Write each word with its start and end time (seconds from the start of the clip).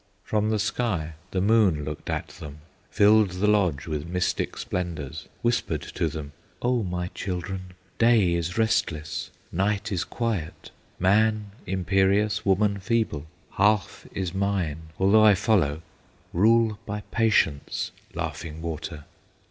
From 0.23 0.49
the 0.49 0.57
sky 0.57 1.13
the 1.29 1.41
moon 1.41 1.85
looked 1.85 2.09
at 2.09 2.29
them, 2.29 2.61
Filled 2.89 3.29
the 3.33 3.45
lodge 3.45 3.85
with 3.85 4.07
mystic 4.07 4.57
splendors, 4.57 5.27
Whispered 5.43 5.83
to 5.83 6.07
them, 6.07 6.31
"O 6.63 6.81
my 6.81 7.09
children, 7.09 7.73
Day 7.99 8.33
is 8.33 8.57
restless, 8.57 9.29
night 9.51 9.91
is 9.91 10.03
quiet, 10.03 10.71
Man 10.97 11.51
imperious, 11.67 12.43
woman 12.43 12.79
feeble; 12.79 13.27
Half 13.51 14.07
is 14.11 14.33
mine, 14.33 14.89
although 14.99 15.23
I 15.23 15.35
follow; 15.35 15.83
Rule 16.33 16.79
by 16.87 17.01
patience, 17.11 17.91
Laughing 18.15 18.59
Water!" 18.59 19.05